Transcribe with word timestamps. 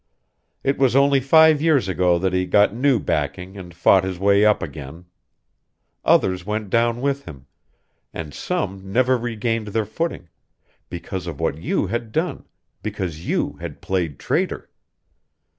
It 0.63 0.79
was 0.79 0.95
only 0.95 1.19
five 1.19 1.61
years 1.61 1.87
ago 1.87 2.17
that 2.17 2.33
he 2.33 2.47
got 2.47 2.73
new 2.73 2.97
backing 2.99 3.55
and 3.55 3.71
fought 3.71 4.03
his 4.03 4.17
way 4.17 4.43
up 4.43 4.63
again. 4.63 5.05
Others 6.03 6.43
went 6.43 6.71
down 6.71 7.01
with 7.01 7.25
him, 7.25 7.45
and 8.11 8.33
some 8.33 8.91
never 8.91 9.15
regained 9.15 9.67
their 9.67 9.85
footing 9.85 10.29
because 10.89 11.27
of 11.27 11.39
what 11.39 11.59
you 11.59 11.85
had 11.85 12.11
done, 12.11 12.45
because 12.81 13.27
you 13.27 13.57
had 13.59 13.79
played 13.79 14.17
traitor! 14.17 14.71